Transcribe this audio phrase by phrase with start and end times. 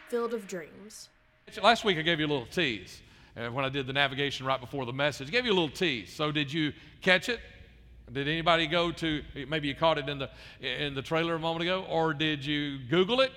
[0.10, 1.08] Field of Dreams.
[1.64, 3.02] Last week I gave you a little tease
[3.38, 5.30] uh, when I did the navigation right before the message.
[5.30, 6.14] I gave you a little tease.
[6.14, 7.40] So did you catch it?
[8.12, 10.30] Did anybody go to maybe you caught it in the
[10.62, 13.32] in the trailer a moment ago, or did you Google it?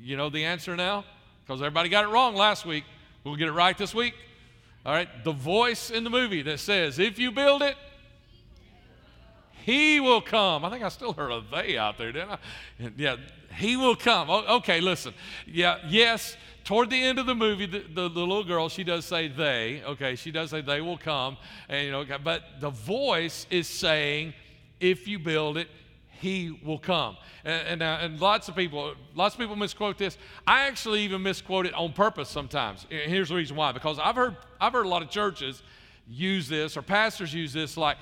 [0.00, 1.04] You know the answer now
[1.44, 2.84] because everybody got it wrong last week.
[3.22, 4.14] We'll get it right this week.
[4.86, 7.76] All right, the voice in the movie that says, "If you build it,
[9.64, 12.38] he will come." I think I still heard a "they" out there, didn't I?
[12.96, 13.16] Yeah,
[13.56, 14.30] he will come.
[14.30, 15.12] okay, listen.
[15.46, 16.34] Yeah, yes
[16.68, 19.82] toward the end of the movie, the, the, the, little girl, she does say they,
[19.86, 24.34] okay, she does say they will come, and you know, but the voice is saying,
[24.78, 25.68] if you build it,
[26.10, 27.16] he will come.
[27.42, 30.18] And, and, uh, and, lots of people, lots of people misquote this.
[30.46, 32.86] I actually even misquote it on purpose sometimes.
[32.90, 33.72] And here's the reason why.
[33.72, 35.62] Because I've heard, I've heard a lot of churches
[36.06, 37.96] use this, or pastors use this, like,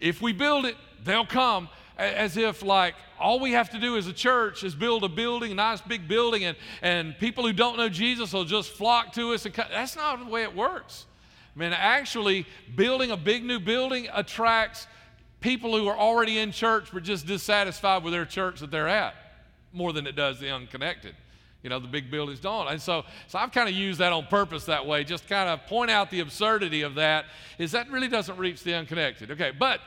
[0.00, 4.06] if we build it, they'll come as if like all we have to do as
[4.06, 7.76] a church is build a building, a nice big building, and, and people who don't
[7.76, 9.46] know Jesus will just flock to us.
[9.46, 11.06] And that's not the way it works.
[11.54, 14.86] I mean, actually, building a big new building attracts
[15.40, 19.14] people who are already in church but just dissatisfied with their church that they're at
[19.72, 21.14] more than it does the unconnected.
[21.62, 22.68] You know, the big buildings don't.
[22.68, 25.66] And so, so I've kind of used that on purpose that way, just kind of
[25.66, 27.24] point out the absurdity of that,
[27.58, 29.30] is that really doesn't reach the unconnected.
[29.32, 29.80] Okay, but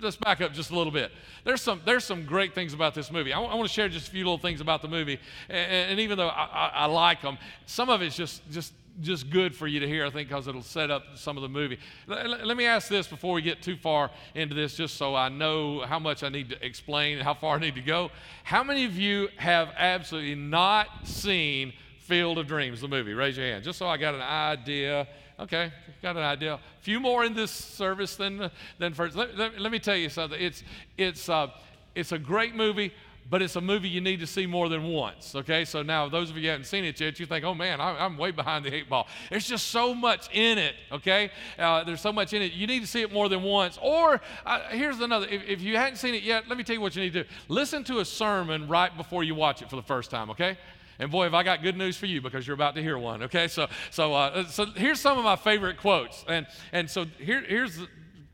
[0.00, 1.10] let's back up just a little bit.
[1.44, 3.32] There's some, there's some great things about this movie.
[3.32, 5.18] I, w- I want to share just a few little things about the movie.
[5.48, 9.30] And, and even though I, I, I, like them, some of it's just, just, just
[9.30, 11.78] good for you to hear, I think, because it'll set up some of the movie.
[12.10, 15.14] L- l- let me ask this before we get too far into this, just so
[15.14, 18.10] I know how much I need to explain, and how far I need to go.
[18.44, 23.14] How many of you have absolutely not seen Field of Dreams, the movie?
[23.14, 25.08] Raise your hand, just so I got an idea
[25.38, 25.70] Okay,
[26.00, 26.54] got an idea.
[26.54, 29.16] A few more in this service than, than first.
[29.16, 30.40] Let, let, let me tell you something.
[30.40, 30.62] It's,
[30.96, 31.48] it's, uh,
[31.94, 32.90] it's a great movie,
[33.28, 35.34] but it's a movie you need to see more than once.
[35.34, 37.82] Okay, so now those of you who haven't seen it yet, you think, oh man,
[37.82, 39.08] I, am way behind the eight ball.
[39.28, 40.74] There's just so much in it.
[40.90, 42.52] Okay, uh, there's so much in it.
[42.52, 43.78] You need to see it more than once.
[43.82, 46.80] Or uh, here's another: if, if you hadn't seen it yet, let me tell you
[46.80, 47.28] what you need to do.
[47.48, 50.30] Listen to a sermon right before you watch it for the first time.
[50.30, 50.56] Okay.
[50.98, 53.22] And boy, have I got good news for you because you're about to hear one.
[53.24, 57.42] Okay, so so uh, so here's some of my favorite quotes, and and so here
[57.42, 57.78] here's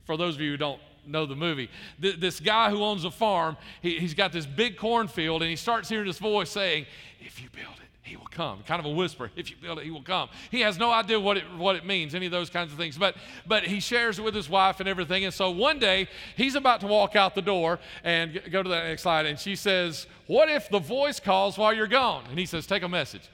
[0.05, 1.69] for those of you who don't know the movie.
[2.01, 5.57] Th- this guy who owns a farm, he, he's got this big cornfield, and he
[5.57, 6.87] starts hearing this voice saying,
[7.21, 8.65] "If you build it." He will come.
[8.67, 9.31] Kind of a whisper.
[9.37, 10.29] If you build it, he will come.
[10.51, 12.99] He has no idea what it, what it means, any of those kinds of things.
[12.99, 13.15] But,
[13.47, 15.25] but he shares it with his wife and everything.
[15.25, 18.75] And so one day, he's about to walk out the door and go to the
[18.75, 19.27] next slide.
[19.27, 22.25] And she says, What if the voice calls while you're gone?
[22.29, 23.29] And he says, Take a message.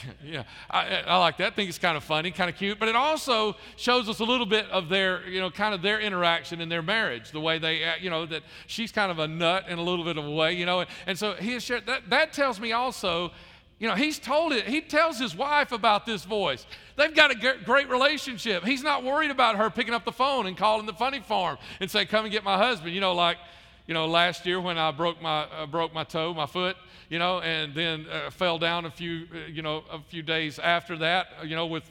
[0.24, 1.52] yeah, I, I, like that.
[1.52, 4.24] I think it's kind of funny, kind of cute, but it also shows us a
[4.24, 7.58] little bit of their, you know, kind of their interaction in their marriage, the way
[7.58, 10.24] they, uh, you know, that she's kind of a nut in a little bit of
[10.24, 12.08] a way, you know, and, and so he has shared that.
[12.08, 13.32] That tells me also
[13.82, 14.68] you know, he's told it.
[14.68, 16.64] He tells his wife about this voice.
[16.94, 18.62] They've got a great relationship.
[18.62, 21.90] He's not worried about her picking up the phone and calling the funny farm and
[21.90, 23.38] say, "Come and get my husband." You know, like,
[23.88, 26.76] you know, last year when I broke my uh, broke my toe, my foot,
[27.08, 30.60] you know, and then uh, fell down a few, uh, you know, a few days
[30.60, 31.90] after that, you know, with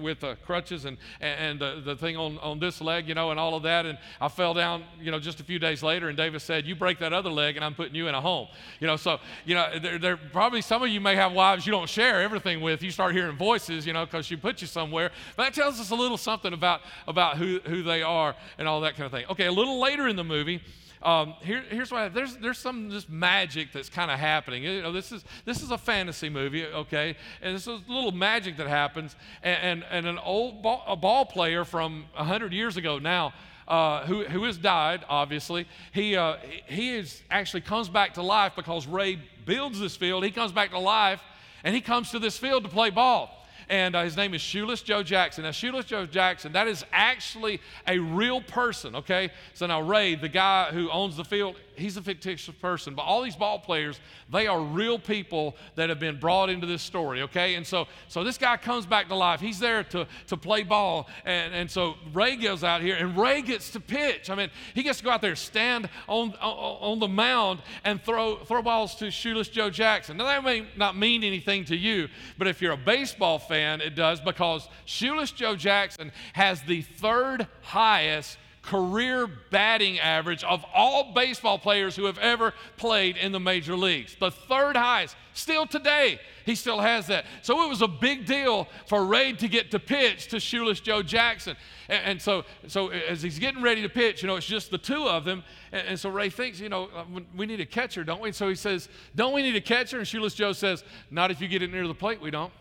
[0.00, 3.38] with uh, crutches and, and the, the thing on, on this leg, you know, and
[3.38, 3.86] all of that.
[3.86, 6.74] And I fell down, you know, just a few days later, and Davis said, You
[6.74, 8.48] break that other leg, and I'm putting you in a home.
[8.80, 11.72] You know, so, you know, there, there probably some of you may have wives you
[11.72, 12.82] don't share everything with.
[12.82, 15.10] You start hearing voices, you know, because she put you somewhere.
[15.36, 18.80] But that tells us a little something about, about who, who they are and all
[18.82, 19.26] that kind of thing.
[19.30, 20.62] Okay, a little later in the movie,
[21.02, 24.62] um, here, here's why there's there's some just magic that's kind of happening.
[24.62, 28.12] You know, this is this is a fantasy movie, okay, and this is a little
[28.12, 29.16] magic that happens.
[29.42, 33.32] And and, and an old ball, a ball player from hundred years ago now.
[33.68, 36.36] Uh, who, who has died, obviously, he, uh,
[36.66, 40.24] he is actually comes back to life because Ray builds this field.
[40.24, 41.22] He comes back to life
[41.62, 44.82] and he comes to this field to play ball and uh, his name is Shoeless
[44.82, 45.44] Joe Jackson.
[45.44, 49.30] Now, Shoeless Joe Jackson, that is actually a real person, okay?
[49.54, 52.94] So now, Ray, the guy who owns the field, he's a fictitious person.
[52.94, 54.00] But all these ball players,
[54.30, 57.54] they are real people that have been brought into this story, okay?
[57.54, 59.40] And so, so this guy comes back to life.
[59.40, 61.08] He's there to, to play ball.
[61.24, 64.30] And, and so Ray goes out here, and Ray gets to pitch.
[64.30, 68.36] I mean, he gets to go out there, stand on, on, the mound, and throw,
[68.36, 70.16] throw balls to Shoeless Joe Jackson.
[70.16, 73.94] Now, that may not mean anything to you, but if you're a baseball fan, it
[73.94, 81.58] does because Shoeless Joe Jackson has the third highest career batting average of all baseball
[81.58, 84.16] players who have ever played in the major leagues.
[84.18, 85.16] The third highest.
[85.34, 87.24] Still today, he still has that.
[87.40, 91.02] So it was a big deal for Ray to get to pitch to Shoeless Joe
[91.02, 91.56] Jackson.
[91.88, 94.78] And, and so, so as he's getting ready to pitch, you know, it's just the
[94.78, 95.42] two of them.
[95.72, 97.04] And, and so Ray thinks, you know, uh,
[97.36, 98.32] we need a catcher, don't we?
[98.32, 99.98] So he says, Don't we need a catcher?
[99.98, 102.52] And Shoeless Joe says, Not if you get it near the plate, we don't.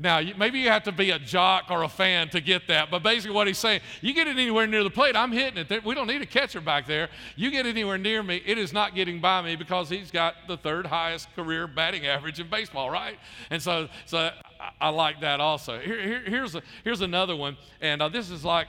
[0.00, 3.02] Now, maybe you have to be a jock or a fan to get that, but
[3.02, 5.84] basically what he's saying, you get it anywhere near the plate, I'm hitting it.
[5.84, 7.08] We don't need a catcher back there.
[7.36, 10.56] You get anywhere near me, it is not getting by me because he's got the
[10.56, 13.18] third highest career batting average in baseball, right?
[13.50, 14.18] And so, so
[14.60, 15.78] I, I like that also.
[15.78, 18.68] Here, here, here's, a, here's another one, and uh, this is like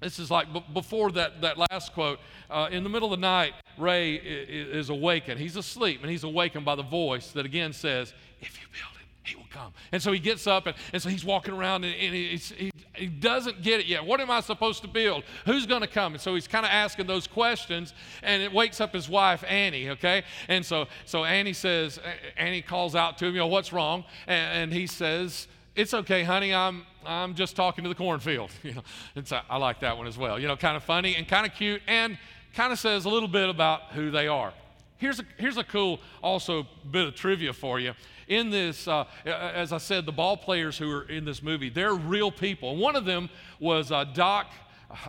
[0.00, 2.18] this is like b- before that, that last quote.
[2.50, 5.40] Uh, in the middle of the night, Ray is, is awakened.
[5.40, 8.93] He's asleep, and he's awakened by the voice that again says, If you build
[9.54, 9.72] come.
[9.92, 13.06] And so he gets up, and, and so he's walking around, and, and he, he,
[13.06, 14.04] doesn't get it yet.
[14.04, 15.24] What am I supposed to build?
[15.46, 16.14] Who's going to come?
[16.14, 19.90] And so he's kind of asking those questions, and it wakes up his wife, Annie,
[19.90, 20.24] okay?
[20.48, 22.00] And so, so Annie says,
[22.36, 24.04] Annie calls out to him, you know, what's wrong?
[24.26, 25.46] And, and he says,
[25.76, 26.54] it's okay, honey.
[26.54, 28.50] I'm I'm just talking to the cornfield.
[28.62, 28.82] You know,
[29.14, 30.38] it's a, I like that one as well.
[30.38, 32.16] You know, kind of funny and kind of cute, and
[32.54, 34.54] kind of says a little bit about who they are.
[34.98, 37.92] Here's a here's a cool also bit of trivia for you
[38.28, 41.94] in this, uh, as I said, the ball players who are in this movie, they're
[41.94, 42.76] real people.
[42.76, 43.30] One of them
[43.60, 44.46] was uh, Doc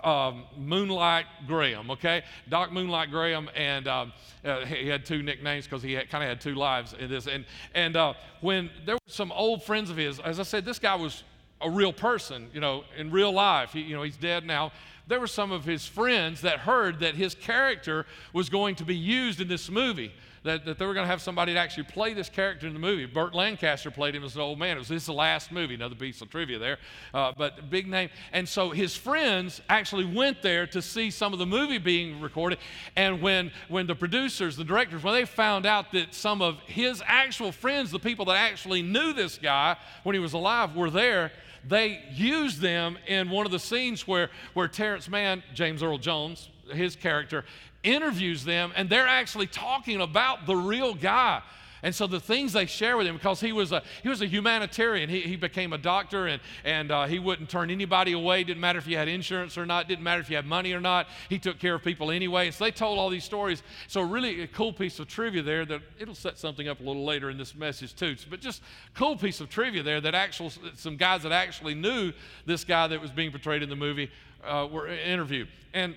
[0.04, 2.24] um, Moonlight Graham, okay?
[2.50, 4.14] Doc Moonlight Graham, and um,
[4.44, 7.28] uh, he had two nicknames because he kind of had two lives in this.
[7.28, 10.80] And, and uh, when there were some old friends of his, as I said, this
[10.80, 11.24] guy was
[11.62, 13.72] a real person, you know, in real life.
[13.74, 14.72] He, you know, he's dead now.
[15.08, 18.96] There were some of his friends that heard that his character was going to be
[18.96, 20.12] used in this movie
[20.46, 22.80] that, that they were going to have somebody to actually play this character in the
[22.80, 23.06] movie.
[23.06, 24.78] Burt Lancaster played him as an old man.
[24.78, 26.78] It was this is the last movie, another piece of trivia there,
[27.14, 28.10] uh, but big name.
[28.32, 32.60] And so his friends actually went there to see some of the movie being recorded.
[32.96, 37.02] And when, when the producers, the directors, when they found out that some of his
[37.06, 41.32] actual friends, the people that actually knew this guy when he was alive, were there,
[41.68, 46.50] they used them in one of the scenes where, where Terence Mann, James Earl Jones,
[46.72, 47.46] his character,
[47.84, 51.42] interviews them, and they're actually talking about the real guy.
[51.86, 54.26] And so the things they share with him, because he was a, he was a
[54.26, 58.44] humanitarian, he, he became a doctor and, and uh, he wouldn't turn anybody away.
[58.44, 60.82] Didn't matter if you had insurance or not, didn't matter if you had money or
[60.82, 61.06] not.
[61.30, 62.48] He took care of people anyway.
[62.48, 63.62] And so they told all these stories.
[63.88, 67.06] So, really, a cool piece of trivia there that it'll set something up a little
[67.06, 68.16] later in this message, too.
[68.32, 68.64] But just
[68.96, 72.14] cool piece of trivia there that actual, some guys that actually knew
[72.48, 74.10] this guy that was being portrayed in the movie
[74.44, 75.50] uh, were interviewed.
[75.72, 75.94] And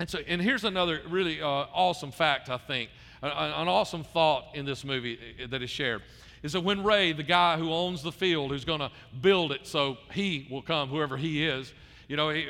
[0.00, 2.90] and so, and here's another really uh, awesome fact, I think,
[3.28, 6.02] an, awesome thought in this movie uh, that is shared,
[6.42, 8.90] is that when Ray, the guy who owns the field, who's going to
[9.20, 11.72] build it so he will come, whoever he is,
[12.08, 12.46] you know, he,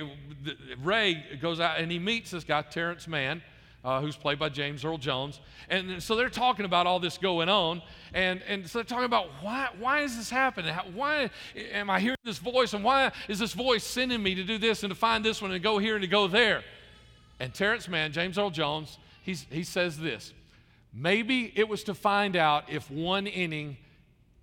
[0.83, 3.41] Ray goes out and he meets this guy, Terence Mann,
[3.85, 5.41] uh, who's played by James Earl Jones.
[5.69, 7.83] And so they're talking about all this going on.
[8.15, 10.73] And, and so they're talking about why, why is this happening?
[10.73, 11.31] How, why
[11.73, 12.73] am I hearing this voice?
[12.73, 15.53] And why is this voice sending me to do this and to find this one
[15.53, 16.65] and go here and to go there?
[17.39, 20.33] And Terence Mann, James Earl Jones, he's, he says this
[20.95, 23.77] maybe it was to find out if one inning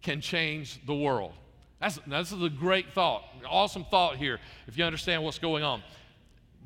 [0.01, 1.33] can change the world.
[1.79, 5.81] That's, this is a great thought, awesome thought here, if you understand what's going on.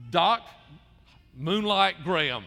[0.09, 0.41] Doc
[1.37, 2.43] Moonlight Graham,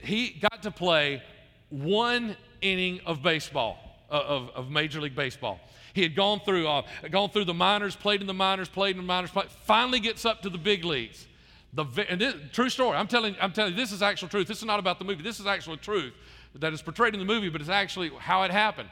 [0.00, 1.22] he got to play
[1.70, 3.78] one inning of baseball,
[4.10, 5.60] uh, of, of Major League Baseball.
[5.94, 8.98] He had gone through, uh, gone through the minors, played in the minors, played in
[8.98, 11.26] the minors, played, finally gets up to the big leagues.
[11.72, 12.96] The, this, true story.
[12.96, 14.46] I'm telling, I'm telling you, this is actual truth.
[14.46, 15.22] This is not about the movie.
[15.22, 16.12] This is actual truth
[16.54, 18.88] that is portrayed in the movie, but it's actually how it happened.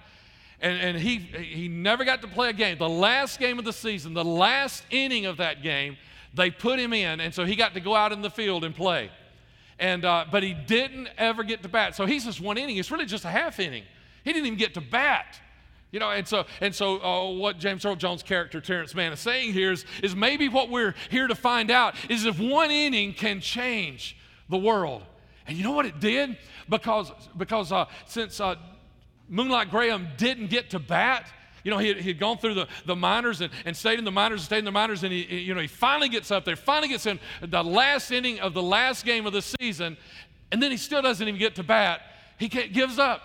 [0.60, 2.78] And, and he, he never got to play a game.
[2.78, 5.96] The last game of the season, the last inning of that game,
[6.34, 8.74] they put him in, and so he got to go out in the field and
[8.74, 9.10] play.
[9.78, 11.94] And, uh, but he didn't ever get to bat.
[11.94, 12.78] So he's just one inning.
[12.78, 13.84] It's really just a half inning.
[14.24, 15.38] He didn't even get to bat.
[15.92, 19.20] You know, and so, and so uh, what James Earl Jones' character, Terence Mann, is
[19.20, 23.14] saying here is, is maybe what we're here to find out is if one inning
[23.14, 24.16] can change
[24.48, 25.02] the world.
[25.46, 26.36] And you know what it did?
[26.68, 28.56] Because, because uh, since uh,
[29.28, 31.28] Moonlight Graham didn't get to bat,
[31.62, 34.04] you know, he had, he had gone through the, the minors and, and stayed in
[34.04, 36.44] the minors and stayed in the minors, and he, you know, he finally gets up
[36.44, 39.96] there, finally gets in the last inning of the last game of the season,
[40.52, 42.02] and then he still doesn't even get to bat.
[42.38, 43.20] He gives up.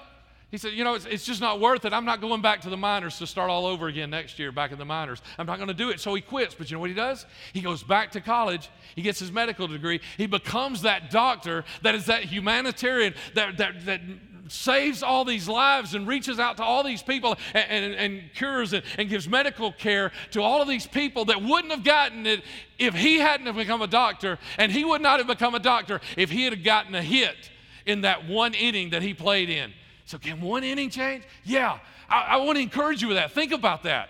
[0.52, 1.94] He said, You know, it's, it's, just not worth it.
[1.94, 4.74] I'm not going back to the minors to start all over again next year back
[4.74, 5.22] in the minors.
[5.38, 6.02] I'm not going to do it.
[6.02, 6.54] So he quits.
[6.54, 7.26] But you know what he does?
[7.54, 8.70] He goes back to college.
[8.96, 10.02] He gets his medical degree.
[10.18, 14.02] He becomes that doctor that is that humanitarian that, that, that
[14.50, 18.74] saves all these lives and reaches out to all these people and, and, and cures
[18.74, 22.44] and, and gives medical care to all of these people that wouldn't have gotten it
[22.78, 26.02] if he hadn't have become a doctor, and he would not have become a doctor
[26.18, 27.50] if he had gotten a hit
[27.86, 29.72] in that one inning that he played in.
[30.12, 31.24] So, can one inning change?
[31.46, 31.80] Yeah.
[32.10, 33.32] I, I want to encourage you with that.
[33.32, 34.10] Think about that.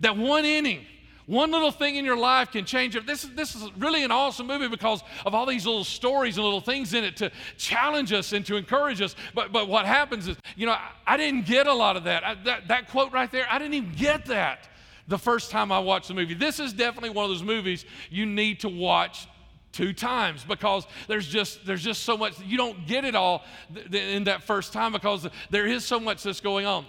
[0.00, 0.86] That one inning
[1.26, 3.06] one little thing in your life can change it.
[3.06, 6.60] This, this is really an awesome movie because of all these little stories and little
[6.60, 9.14] things in it to challenge us and to encourage us.
[9.32, 12.24] But, but what happens is, you know, I, I didn't get a lot of that.
[12.24, 12.66] I, that.
[12.66, 14.68] That quote right there, I didn't even get that
[15.06, 16.34] the first time I watched the movie.
[16.34, 19.28] This is definitely one of those movies you need to watch
[19.72, 23.42] two times because there's just there's just so much you don't get it all
[23.74, 26.84] th- th- in that first time because there is so much that's going on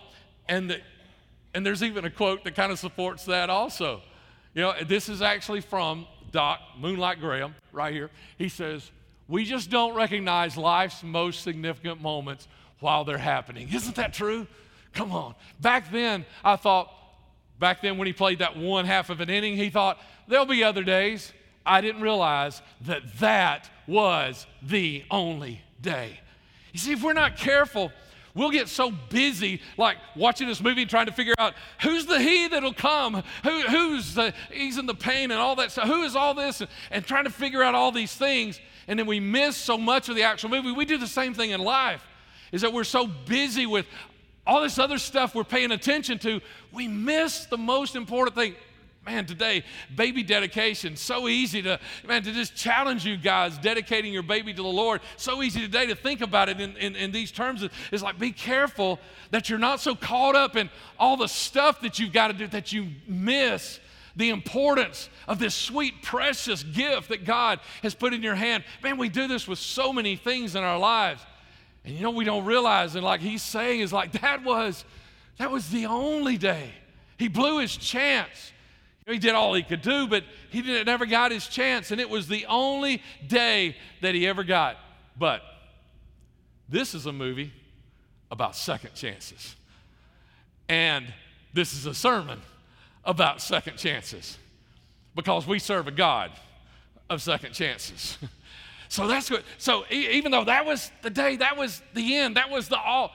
[0.49, 0.81] and the,
[1.53, 4.01] and there's even a quote that kind of supports that also
[4.53, 8.11] you know, this is actually from Doc Moonlight Graham right here.
[8.37, 8.91] He says,
[9.27, 12.47] We just don't recognize life's most significant moments
[12.79, 13.69] while they're happening.
[13.73, 14.47] Isn't that true?
[14.93, 15.33] Come on.
[15.59, 16.91] Back then, I thought,
[17.59, 20.63] back then when he played that one half of an inning, he thought, There'll be
[20.63, 21.33] other days.
[21.65, 26.19] I didn't realize that that was the only day.
[26.71, 27.91] You see, if we're not careful,
[28.35, 32.47] We'll get so busy, like watching this movie, trying to figure out who's the he
[32.47, 36.33] that'll come, who, who's the, easing the pain and all that stuff, who is all
[36.33, 38.59] this, and, and trying to figure out all these things.
[38.87, 40.71] And then we miss so much of the actual movie.
[40.71, 42.03] We do the same thing in life,
[42.51, 43.85] is that we're so busy with
[44.47, 46.41] all this other stuff we're paying attention to,
[46.71, 48.55] we miss the most important thing
[49.05, 49.63] man today
[49.95, 50.95] baby dedication.
[50.95, 55.01] So easy to man to just challenge you guys dedicating your baby to the lord.
[55.17, 57.67] So easy today to think about it in, in, in these terms.
[57.91, 58.99] It's like be careful
[59.31, 62.47] that you're not so caught up in all the stuff that you've got to do
[62.47, 63.79] that you miss
[64.15, 68.63] the importance of this sweet precious gift that god has put in your hand.
[68.81, 71.21] Man we do this with so many things in our lives.
[71.83, 74.85] And you know we don't realize and like he's saying is like that was
[75.39, 76.71] that was the only day.
[77.17, 78.52] He blew his chance
[79.05, 82.27] he did all he could do, but he never got his chance, and it was
[82.27, 84.77] the only day that he ever got.
[85.17, 85.41] But
[86.69, 87.51] this is a movie
[88.31, 89.55] about second chances.
[90.69, 91.13] And
[91.53, 92.41] this is a sermon
[93.05, 94.37] about second chances
[95.13, 96.31] because we serve a God
[97.09, 98.17] of second chances.
[98.89, 99.43] so that's good.
[99.57, 103.11] So even though that was the day, that was the end, that was the all.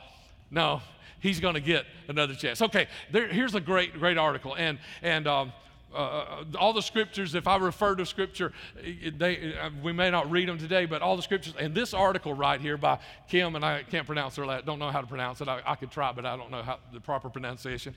[0.51, 0.83] No,
[1.21, 2.63] he's going to get another chance.
[2.63, 4.55] Okay, there, here's a great, great article.
[4.55, 5.53] And, and, um,
[5.95, 8.53] uh, uh, all the scriptures, if I refer to scripture,
[9.17, 12.35] they, uh, we may not read them today, but all the scriptures, and this article
[12.35, 15.41] right here by Kim, and I can't pronounce her last, don't know how to pronounce
[15.41, 15.49] it.
[15.49, 17.95] I, I could try, but I don't know how the proper pronunciation.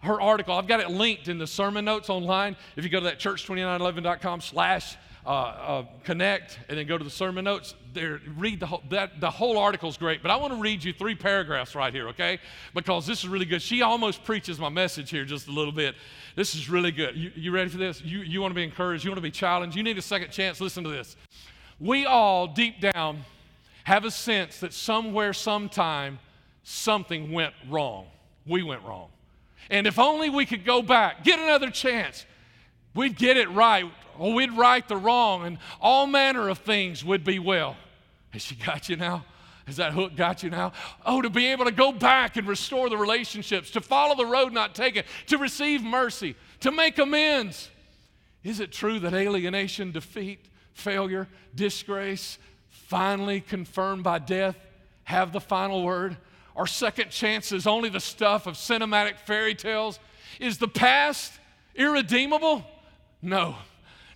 [0.00, 2.56] Her article, I've got it linked in the sermon notes online.
[2.76, 4.96] If you go to that church2911.com slash
[5.28, 9.20] uh, uh, connect and then go to the sermon notes there read the whole that
[9.20, 12.08] the whole article is great but i want to read you three paragraphs right here
[12.08, 12.38] okay?
[12.74, 13.62] Because this is really good.
[13.62, 15.94] She almost preaches my message here just a little bit.
[16.34, 17.16] This is really good.
[17.16, 18.02] You, you ready for this?
[18.02, 19.04] You, you want to be encouraged?
[19.04, 19.76] You want to be challenged?
[19.76, 20.60] You need a second chance?
[20.60, 21.16] Listen to this.
[21.80, 23.24] We all deep down
[23.84, 26.18] have a sense that somewhere sometime
[26.62, 28.06] something went wrong.
[28.46, 29.08] We went wrong.
[29.70, 32.26] And if only we could go back get another chance.
[32.94, 33.84] We'd get it right
[34.18, 37.76] or we'd right the wrong, and all manner of things would be well.
[38.30, 39.24] Has she got you now?
[39.66, 40.72] Has that hook got you now?
[41.04, 44.52] Oh, to be able to go back and restore the relationships, to follow the road
[44.52, 47.68] not taken, to receive mercy, to make amends.
[48.42, 52.38] Is it true that alienation, defeat, failure, disgrace,
[52.70, 54.56] finally confirmed by death,
[55.04, 56.16] have the final word?
[56.56, 60.00] Are second chances only the stuff of cinematic fairy tales?
[60.40, 61.32] Is the past
[61.74, 62.64] irredeemable?
[63.20, 63.56] No.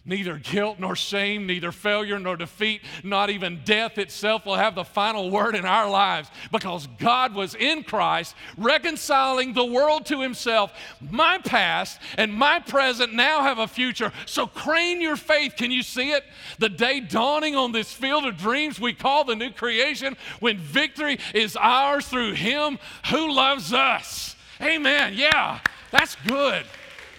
[0.05, 4.83] Neither guilt nor shame, neither failure nor defeat, not even death itself will have the
[4.83, 10.73] final word in our lives because God was in Christ reconciling the world to Himself.
[11.01, 14.11] My past and my present now have a future.
[14.27, 15.55] So crane your faith.
[15.57, 16.25] Can you see it?
[16.59, 21.21] The day dawning on this field of dreams we call the new creation when victory
[21.33, 22.81] is ours through Him
[23.11, 24.35] who loves us.
[24.61, 25.15] Amen.
[25.15, 25.61] Yeah,
[25.93, 26.67] that's good.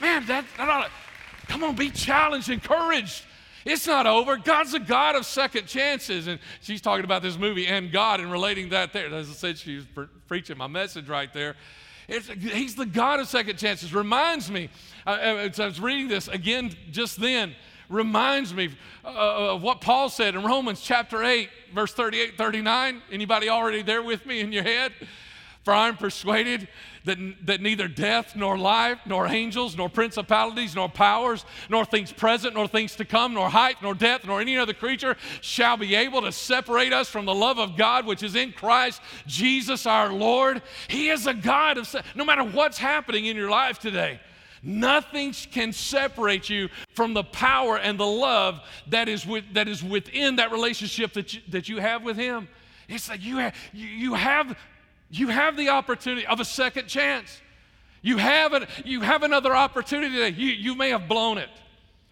[0.02, 1.03] Man, that, that ought to
[1.48, 3.24] Come on, be challenged, encouraged.
[3.66, 4.38] It's not over.
[4.38, 6.28] God's a God of second chances.
[6.28, 9.14] And she's talking about this movie and God and relating that there.
[9.14, 11.56] As I said, she was pre- preaching my message right there.
[12.08, 13.94] It's, he's the God of second chances.
[13.94, 14.70] Reminds me,
[15.08, 17.56] uh, uh as I was reading this again just then,
[17.90, 18.70] reminds me
[19.06, 23.02] uh, of what Paul said in Romans chapter 8, verse 38 39.
[23.12, 24.92] Anybody already there with me in your head?
[25.64, 26.68] For I am persuaded
[27.06, 32.54] that, that neither death, nor life, nor angels, nor principalities, nor powers, nor things present,
[32.54, 36.22] nor things to come, nor height, nor depth, nor any other creature shall be able
[36.22, 40.62] to separate us from the love of God which is in Christ Jesus our Lord.
[40.90, 44.20] He is a God of, no matter what's happening in your life today,
[44.66, 49.84] Nothing can separate you from the power and the love that is, with, that is
[49.84, 52.48] within that relationship that you, that you have with Him.
[52.88, 54.58] It's like you have, you, you have
[55.14, 57.42] you have the opportunity of a second chance.
[58.02, 60.36] You have, an, you have another opportunity today.
[60.38, 61.50] You, you may have blown it.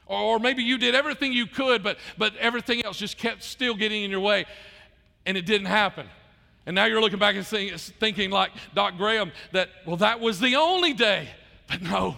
[0.05, 4.03] Or, maybe you did everything you could, but, but everything else just kept still getting
[4.03, 4.45] in your way,
[5.25, 6.05] and it didn't happen.
[6.65, 10.55] And now you're looking back and thinking, like Doc Graham, that, well, that was the
[10.55, 11.29] only day.
[11.67, 12.17] But no,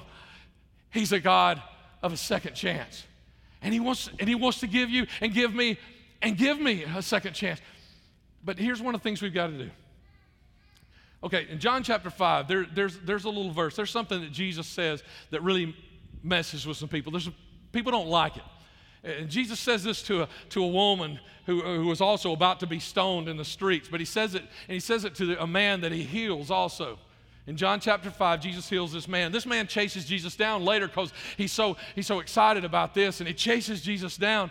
[0.93, 1.61] He's a God
[2.03, 3.03] of a second chance.
[3.61, 5.79] And he wants, and he wants to give you and give me
[6.21, 7.59] and give me a second chance.
[8.45, 9.69] But here's one of the things we've got to do.
[11.23, 13.75] Okay, in John chapter 5, there, there's, there's a little verse.
[13.75, 15.73] There's something that Jesus says that really
[16.21, 17.11] messes with some people.
[17.11, 17.29] There's,
[17.71, 18.43] people don't like it.
[19.03, 22.67] And Jesus says this to a, to a woman who, who was also about to
[22.67, 25.47] be stoned in the streets, but he says it, and he says it to a
[25.47, 26.97] man that he heals also.
[27.45, 29.33] In John chapter 5, Jesus heals this man.
[29.33, 33.27] This man chases Jesus down later because he's so, he's so excited about this, and
[33.27, 34.49] he chases Jesus down.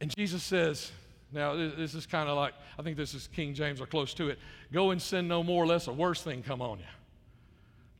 [0.00, 0.92] And Jesus says,
[1.32, 4.28] now, this is kind of like, I think this is King James or close to
[4.30, 4.38] it.
[4.72, 6.84] Go and sin no more, lest a worse thing come on you.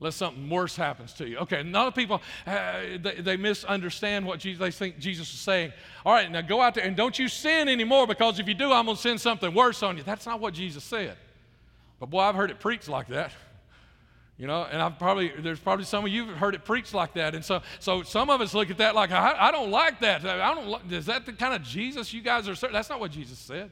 [0.01, 1.37] Lest something worse happens to you.
[1.39, 5.39] Okay, a lot of people, uh, they, they, misunderstand what Jesus, they think Jesus is
[5.39, 5.73] saying.
[6.07, 8.73] All right, now go out there and don't you sin anymore because if you do,
[8.73, 10.03] I'm going to send something worse on you.
[10.03, 11.17] That's not what Jesus said.
[12.01, 13.31] But boy, I've heard it preached like that.
[14.41, 17.13] You know, and I've probably there's probably some of you have heard it preached like
[17.13, 20.01] that, and so so some of us look at that like I, I don't like
[20.01, 20.25] that.
[20.25, 20.91] I don't.
[20.91, 22.55] Is that the kind of Jesus you guys are?
[22.55, 22.73] serving?
[22.73, 23.71] That's not what Jesus said.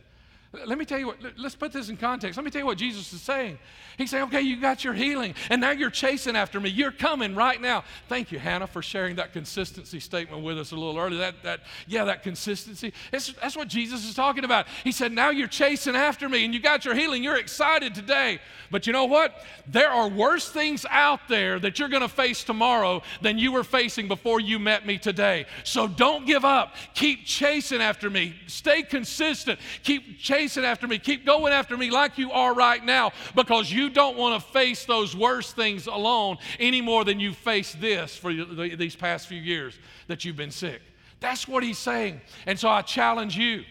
[0.51, 2.39] Let me tell you what, let's put this in context.
[2.39, 3.59] Let me tell you what Jesus is saying.
[3.99, 6.71] He's saying, okay, you got your healing, and now you're chasing after me.
[6.71, 7.85] You're coming right now.
[8.09, 11.19] Thank you, Hannah, for sharing that consistency statement with us a little earlier.
[11.19, 12.95] That, that yeah, that consistency.
[13.13, 14.67] It's, that's what Jesus is talking about.
[14.85, 17.23] He said, now you're chasing after me, and you got your healing.
[17.23, 18.39] You're excited today.
[18.71, 19.35] But you know what?
[19.67, 23.65] There are worse things out there that you're going to face tomorrow than you were
[23.65, 25.45] facing before you met me today.
[25.65, 26.75] So don't give up.
[26.95, 28.35] Keep chasing after me.
[28.47, 29.59] Stay consistent.
[29.83, 30.99] Keep chasing chasing after me.
[30.99, 34.85] Keep going after me like you are right now because you don't want to face
[34.85, 39.77] those worst things alone any more than you faced this for these past few years
[40.07, 40.81] that you've been sick.
[41.21, 42.21] That's what he's saying.
[42.47, 43.65] And so I challenge you.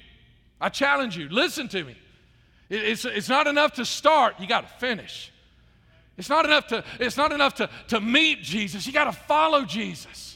[0.60, 1.30] I challenge you.
[1.30, 1.95] Listen to me.
[2.69, 5.32] It's, it's not enough to start, you got to finish.
[6.17, 9.63] It's not enough to, it's not enough to, to meet Jesus, you got to follow
[9.63, 10.26] Jesus.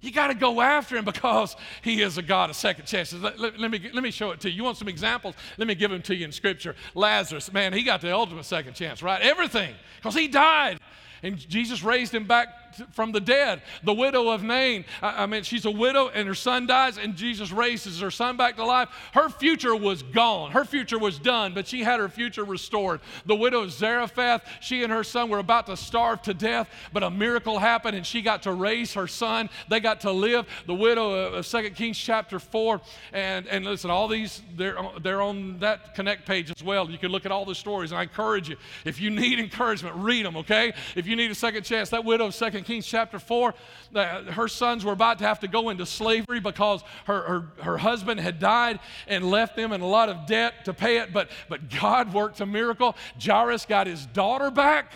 [0.00, 3.20] You got to go after him because he is a God of second chances.
[3.20, 4.56] Let, let, let, me, let me show it to you.
[4.56, 5.34] You want some examples?
[5.58, 6.74] Let me give them to you in Scripture.
[6.94, 9.20] Lazarus, man, he got the ultimate second chance, right?
[9.20, 10.78] Everything, because he died.
[11.22, 12.48] And Jesus raised him back
[12.92, 13.62] from the dead.
[13.84, 17.16] The widow of Nain, I, I mean, she's a widow and her son dies, and
[17.16, 18.88] Jesus raises her son back to life.
[19.12, 20.52] Her future was gone.
[20.52, 23.00] Her future was done, but she had her future restored.
[23.26, 27.02] The widow of Zarephath, she and her son were about to starve to death, but
[27.02, 29.50] a miracle happened, and she got to raise her son.
[29.68, 30.46] They got to live.
[30.66, 32.80] The widow of 2 Kings chapter 4,
[33.12, 36.90] and, and listen, all these, they're, they're on that Connect page as well.
[36.90, 39.96] You can look at all the stories, and I encourage you, if you need encouragement,
[39.96, 40.72] read them, okay?
[40.96, 43.54] If you need a second chance, that widow of 2 Kings chapter 4,
[43.94, 47.78] uh, her sons were about to have to go into slavery because her, her, her
[47.78, 51.12] husband had died and left them in a lot of debt to pay it.
[51.12, 52.96] But, but God worked a miracle.
[53.22, 54.92] Jairus got his daughter back.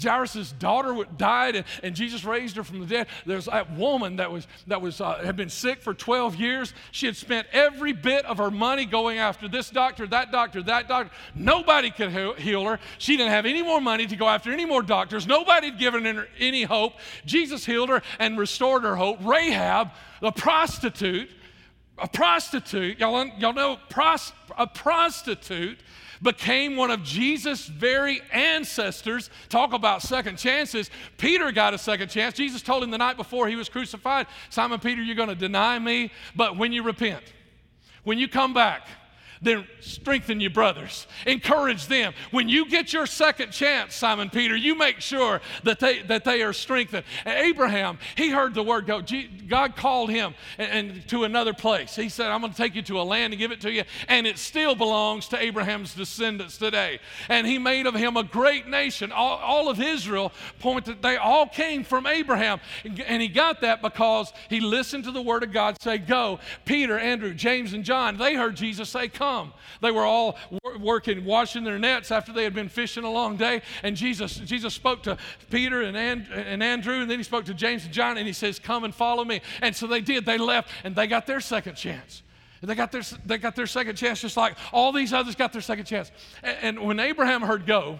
[0.00, 3.06] Jairus' daughter died, and, and, Jesus raised her from the dead.
[3.24, 6.74] There's that woman that was that was uh, had been sick for 12 years.
[6.90, 10.88] She had spent every bit of her money going after this doctor, that doctor, that
[10.88, 11.12] doctor.
[11.34, 12.78] Nobody could heal her.
[12.98, 15.26] She didn't have any more money to go after any more doctors.
[15.26, 16.94] Nobody had given her any hope.
[17.24, 19.18] Jesus healed her and restored her hope.
[19.22, 21.30] Rahab, the prostitute,
[21.98, 25.78] a prostitute, y'all, y'all know pros, a prostitute
[26.26, 29.30] became one of Jesus' very ancestors.
[29.48, 30.90] Talk about second chances.
[31.18, 32.34] Peter got a second chance.
[32.34, 35.78] Jesus told him the night before he was crucified Simon Peter, you're going to deny
[35.78, 37.22] me, but when you repent,
[38.02, 38.88] when you come back,
[39.42, 42.14] then strengthen your brothers, encourage them.
[42.30, 46.42] When you get your second chance, Simon Peter, you make sure that they, that they
[46.42, 47.04] are strengthened.
[47.24, 49.02] Abraham, he heard the word go.
[49.48, 51.94] God called him and, and to another place.
[51.94, 53.84] He said, I'm going to take you to a land and give it to you,
[54.08, 56.98] and it still belongs to Abraham's descendants today.
[57.28, 59.12] And he made of him a great nation.
[59.12, 62.60] All, all of Israel pointed, they all came from Abraham.
[62.84, 66.40] And he got that because he listened to the word of God say, Go.
[66.64, 69.52] Peter, Andrew, James, and John, they heard Jesus say, Come come.
[69.80, 70.38] They were all
[70.78, 73.62] working, washing their nets after they had been fishing a long day.
[73.82, 75.18] And Jesus, Jesus spoke to
[75.50, 78.32] Peter and, and, and Andrew, and then he spoke to James and John, and he
[78.32, 79.40] says, Come and follow me.
[79.62, 80.24] And so they did.
[80.24, 82.22] They left, and they got their second chance.
[82.62, 85.62] They got, their, they got their second chance just like all these others got their
[85.62, 86.10] second chance.
[86.42, 87.98] And, and when Abraham heard go,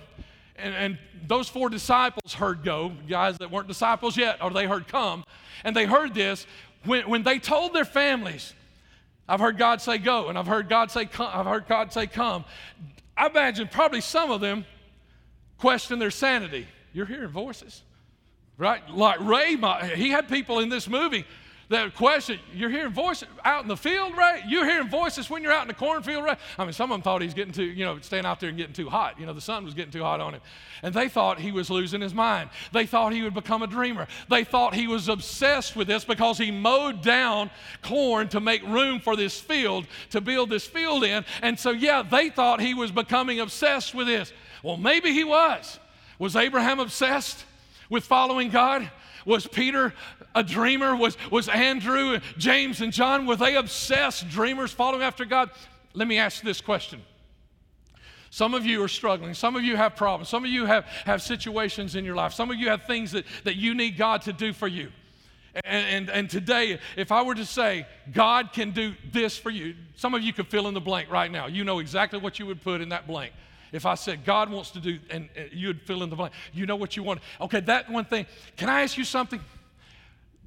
[0.56, 4.86] and, and, those four disciples heard go, guys that weren't disciples yet, or they heard
[4.86, 5.24] come,
[5.64, 6.46] and they heard this,
[6.84, 8.54] when, when they told their families,
[9.28, 12.06] I've heard God say go, and I've heard God say come, I've heard God say
[12.06, 12.44] come.
[13.16, 14.64] I imagine probably some of them
[15.58, 16.66] question their sanity.
[16.92, 17.82] You're hearing voices,
[18.56, 18.88] right?
[18.90, 19.56] Like Ray,
[19.96, 21.26] he had people in this movie
[21.68, 24.40] that question, you're hearing voices out in the field, right?
[24.46, 26.38] You're hearing voices when you're out in the cornfield, right?
[26.56, 28.56] I mean, some of them thought he's getting too, you know, staying out there and
[28.56, 29.18] getting too hot.
[29.18, 30.40] You know, the sun was getting too hot on him.
[30.84, 32.50] And they thought he was losing his mind.
[32.72, 34.06] They thought he would become a dreamer.
[34.30, 37.50] They thought he was obsessed with this because he mowed down
[37.82, 41.24] corn to make room for this field, to build this field in.
[41.42, 44.32] And so, yeah, they thought he was becoming obsessed with this.
[44.62, 45.80] Well, maybe he was.
[46.20, 47.44] Was Abraham obsessed
[47.90, 48.88] with following God?
[49.26, 49.92] Was Peter
[50.34, 50.96] a dreamer?
[50.96, 55.50] Was, was Andrew, James, and John, were they obsessed dreamers following after God?
[55.92, 57.02] Let me ask this question.
[58.30, 59.34] Some of you are struggling.
[59.34, 60.28] Some of you have problems.
[60.28, 62.32] Some of you have, have situations in your life.
[62.32, 64.90] Some of you have things that, that you need God to do for you.
[65.64, 69.74] And, and, and, today, if I were to say, God can do this for you,
[69.96, 71.46] some of you could fill in the blank right now.
[71.46, 73.32] You know exactly what you would put in that blank.
[73.72, 76.66] If I said, God wants to do, and, and you'd fill in the blank, you
[76.66, 77.20] know what you want.
[77.40, 78.26] Okay, that one thing.
[78.56, 79.40] Can I ask you something?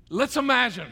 [0.09, 0.87] Let's imagine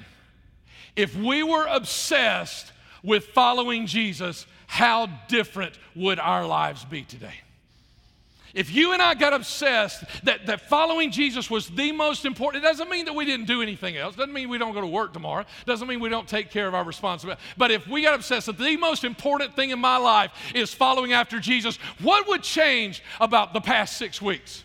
[0.95, 2.71] if we were obsessed
[3.03, 7.35] with following Jesus, how different would our lives be today?
[8.57, 12.67] If you and I got obsessed that, that following Jesus was the most important, it
[12.67, 14.15] doesn't mean that we didn't do anything else.
[14.15, 15.45] Doesn't mean we don't go to work tomorrow.
[15.67, 17.39] Doesn't mean we don't take care of our responsibility.
[17.55, 21.13] But if we got obsessed that the most important thing in my life is following
[21.13, 24.63] after Jesus, what would change about the past six weeks?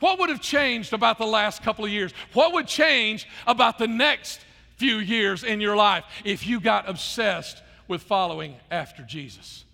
[0.00, 2.14] What would have changed about the last couple of years?
[2.32, 4.40] What would change about the next
[4.76, 9.66] few years in your life if you got obsessed with following after Jesus?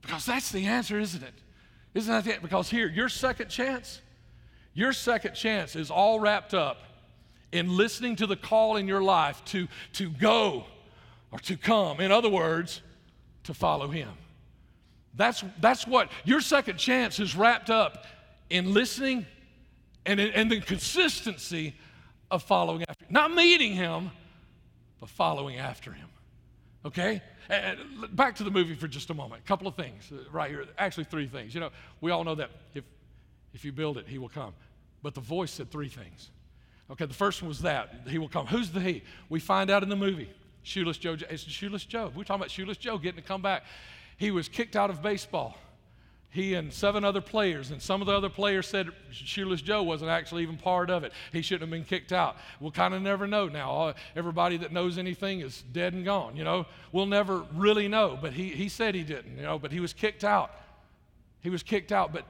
[0.00, 1.34] Because that's the answer, isn't it?
[1.94, 2.42] Isn't that it?
[2.42, 4.00] Because here, your second chance,
[4.74, 6.78] your second chance is all wrapped up
[7.52, 10.64] in listening to the call in your life to, to go
[11.30, 12.00] or to come.
[12.00, 12.82] In other words,
[13.44, 14.10] to follow Him.
[15.16, 18.06] That's, that's what your second chance is wrapped up
[18.50, 19.26] in listening
[20.06, 21.74] and, and the consistency
[22.30, 23.06] of following after.
[23.08, 24.10] Not meeting him,
[25.00, 26.08] but following after him.
[26.84, 27.22] Okay?
[27.48, 27.78] And
[28.12, 29.42] back to the movie for just a moment.
[29.44, 30.64] A couple of things uh, right here.
[30.78, 31.54] Actually, three things.
[31.54, 31.70] You know,
[32.00, 32.84] we all know that if,
[33.52, 34.54] if you build it, he will come.
[35.02, 36.30] But the voice said three things.
[36.90, 38.46] Okay, the first one was that he will come.
[38.46, 39.02] Who's the he?
[39.28, 40.30] We find out in the movie.
[40.62, 41.16] Shoeless Joe.
[41.30, 42.12] It's Shoeless Joe.
[42.14, 43.64] We're talking about Shoeless Joe getting to come back.
[44.16, 45.56] He was kicked out of baseball
[46.34, 50.10] he and seven other players, and some of the other players said Shoeless Joe wasn't
[50.10, 51.12] actually even part of it.
[51.30, 52.36] He shouldn't have been kicked out.
[52.58, 53.94] We'll kind of never know now.
[54.16, 56.66] Everybody that knows anything is dead and gone, you know.
[56.90, 59.92] We'll never really know, but he, he said he didn't, you know, but he was
[59.92, 60.50] kicked out.
[61.40, 62.24] He was kicked out, but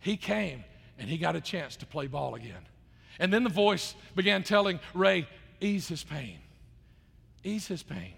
[0.00, 0.64] he came
[0.98, 2.66] and he got a chance to play ball again.
[3.20, 5.28] And then the voice began telling Ray,
[5.60, 6.38] ease his pain.
[7.44, 8.14] Ease his pain.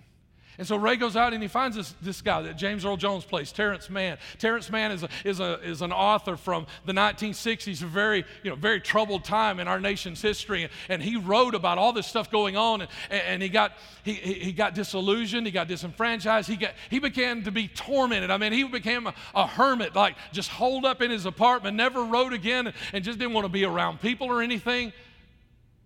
[0.59, 3.25] And so Ray goes out and he finds this, this guy that James Earl Jones
[3.25, 4.19] plays, Terence Mann.
[4.39, 8.51] Terence Mann is, a, is, a, is an author from the 1960s, a very, you
[8.51, 10.65] know, very troubled time in our nation's history.
[10.65, 12.81] And, and he wrote about all this stuff going on.
[12.81, 17.45] And, and he, got, he, he got disillusioned, he got disenfranchised, he, got, he began
[17.45, 18.33] to be tormented.
[18.33, 22.03] I mean, he became a, a hermit, like just holed up in his apartment, never
[22.03, 24.93] wrote again, and just didn't want to be around people or anything.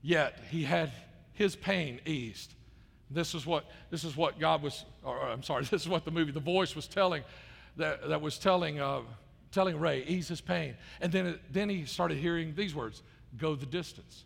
[0.01, 0.91] Yet he had
[1.35, 2.55] his pain eased
[3.15, 6.11] this is what, this is what God was, or I'm sorry, this is what the
[6.11, 7.23] movie, The Voice was telling,
[7.77, 9.01] that, that was telling, uh,
[9.51, 10.75] telling Ray, ease his pain.
[11.01, 13.03] And then, then he started hearing these words
[13.39, 14.25] go the distance.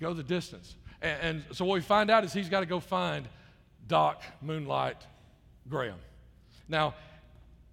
[0.00, 0.74] Go the distance.
[1.02, 3.28] And, and so what we find out is he's got to go find
[3.86, 5.06] Doc Moonlight
[5.68, 5.98] Graham.
[6.68, 6.94] Now,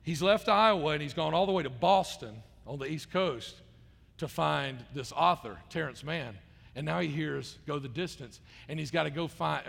[0.04, 3.56] he's left Iowa and he's gone all the way to Boston on the East Coast
[4.18, 6.38] to find this author, Terence Mann.
[6.80, 8.40] And now he hears go the distance,
[8.70, 9.66] and he's got to go find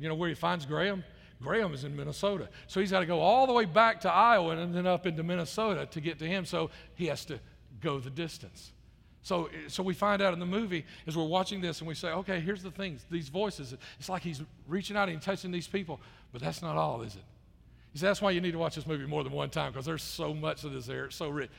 [0.00, 1.04] you know where he finds Graham.
[1.42, 4.56] Graham is in Minnesota, so he's got to go all the way back to Iowa
[4.56, 6.46] and then up into Minnesota to get to him.
[6.46, 7.38] So he has to
[7.82, 8.72] go the distance.
[9.20, 12.08] So, so we find out in the movie as we're watching this, and we say,
[12.08, 13.76] okay, here's the things, these voices.
[13.98, 16.00] It's like he's reaching out and touching these people,
[16.32, 17.24] but that's not all, is it?
[17.92, 19.84] You see, that's why you need to watch this movie more than one time because
[19.84, 21.04] there's so much of this there.
[21.04, 21.50] It's so rich.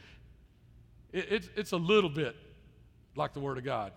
[1.14, 2.36] It, it's, it's a little bit
[3.16, 3.92] like the Word of God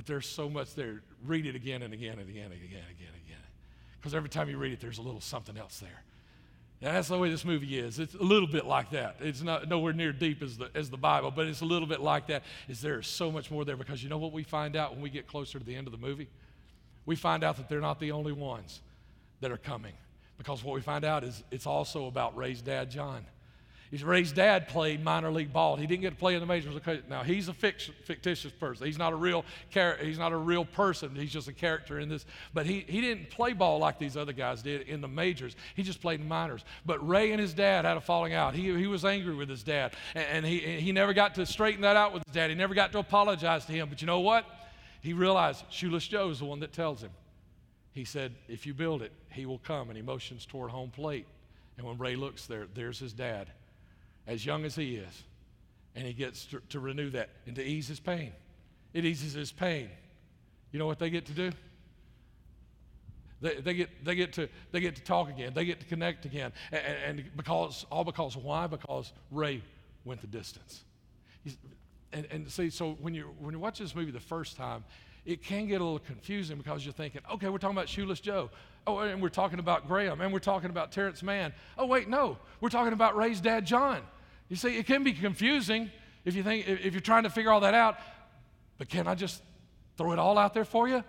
[0.00, 1.02] that there's so much there.
[1.26, 3.44] Read it again and again and again and again and again and again.
[3.98, 6.02] Because every time you read it, there's a little something else there.
[6.80, 7.98] Now, that's the way this movie is.
[7.98, 9.16] It's a little bit like that.
[9.20, 12.00] It's not nowhere near deep as the, as the Bible, but it's a little bit
[12.00, 12.44] like that.
[12.66, 15.02] Is there is so much more there because you know what we find out when
[15.02, 16.30] we get closer to the end of the movie?
[17.04, 18.80] We find out that they're not the only ones
[19.42, 19.92] that are coming.
[20.38, 23.26] Because what we find out is it's also about Ray's dad, John.
[23.98, 25.74] Ray's dad played minor league ball.
[25.74, 26.80] He didn't get to play in the majors.
[27.08, 28.86] Now he's a fictitious person.
[28.86, 29.44] He's not a real.
[30.00, 31.16] He's not a real person.
[31.16, 32.24] He's just a character in this.
[32.54, 35.56] But he, he didn't play ball like these other guys did in the majors.
[35.74, 36.64] He just played in minors.
[36.86, 38.54] But Ray and his dad had a falling out.
[38.54, 41.82] He, he was angry with his dad, and, and he he never got to straighten
[41.82, 42.48] that out with his dad.
[42.48, 43.88] He never got to apologize to him.
[43.88, 44.46] But you know what?
[45.00, 47.10] He realized Shoeless Joe is the one that tells him.
[47.90, 51.26] He said, "If you build it, he will come." And he motions toward home plate.
[51.76, 53.50] And when Ray looks there, there's his dad
[54.26, 55.22] as young as he is.
[55.94, 58.32] And he gets to, to renew that and to ease his pain.
[58.92, 59.88] It eases his pain.
[60.72, 61.50] You know what they get to do?
[63.40, 65.52] They, they, get, they, get to, they get to talk again.
[65.54, 66.52] They get to connect again.
[66.70, 68.66] And, and because, all because why?
[68.66, 69.62] Because Ray
[70.04, 70.84] went the distance.
[71.42, 71.56] He's,
[72.12, 74.84] and, and see, so when you, when you watch this movie the first time,
[75.24, 78.50] it can get a little confusing because you're thinking, okay, we're talking about Shoeless Joe.
[78.86, 81.52] Oh, and we're talking about Graham, and we're talking about Terence Mann.
[81.76, 84.00] Oh, wait, no, we're talking about Ray's dad, John.
[84.48, 85.90] You see, it can be confusing
[86.24, 87.98] if you think if you're trying to figure all that out.
[88.78, 89.42] But can I just
[89.96, 91.04] throw it all out there for you?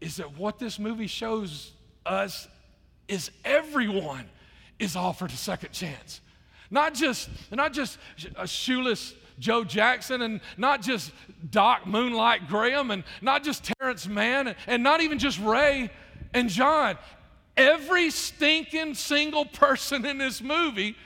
[0.00, 1.72] Is that what this movie shows
[2.04, 2.48] us
[3.08, 4.28] is everyone
[4.78, 6.20] is offered a second chance.
[6.70, 7.98] Not just, not just
[8.36, 11.12] a shoeless Joe Jackson and not just
[11.50, 15.90] Doc Moonlight Graham and not just Terence Mann and not even just Ray
[16.34, 16.98] and John.
[17.56, 20.96] Every stinking single person in this movie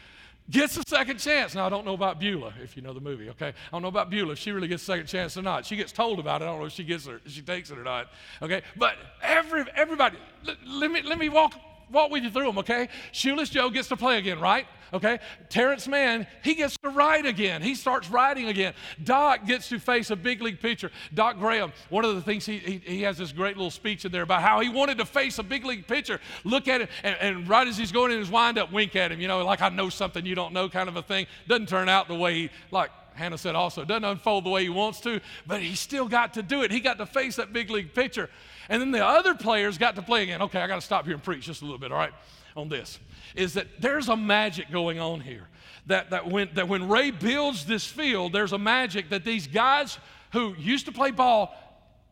[0.51, 1.55] gets a second chance.
[1.55, 3.49] Now, I don't know about Beulah, if you know the movie, okay?
[3.49, 5.65] I don't know about Beulah, if she really gets a second chance or not.
[5.65, 6.45] She gets told about it.
[6.45, 8.09] I don't know if she gets it, she takes it or not,
[8.43, 8.63] okay?
[8.77, 11.55] But every, everybody, let, let me, let me walk
[11.91, 12.89] walk with you through them, okay?
[13.13, 14.67] Shoeless Joe gets to play again, right?
[14.93, 15.19] Okay?
[15.49, 17.63] Terence Mann, he gets to write again.
[17.63, 18.75] He starts writing again.
[19.03, 20.91] Doc gets to face a big league pitcher.
[21.13, 24.13] Doc Graham, one of the things he, he, he has this great little speech in
[24.13, 27.17] there about how he wanted to face a big league pitcher, look at him, and,
[27.21, 29.69] and right as he's going in his windup, wink at him, you know, like I
[29.69, 31.27] know something you don't know kind of a thing.
[31.49, 34.65] Doesn't turn out the way he, like, Hannah said also, it doesn't unfold the way
[34.65, 36.71] he wants to, but he still got to do it.
[36.71, 38.29] He got to face that big league pitcher.
[38.69, 40.43] And then the other players got to play again.
[40.43, 42.13] Okay, I got to stop here and preach just a little bit, all right,
[42.57, 42.99] on this.
[43.35, 45.49] Is that there's a magic going on here.
[45.87, 49.99] That, that, when, that when Ray builds this field, there's a magic that these guys
[50.33, 51.55] who used to play ball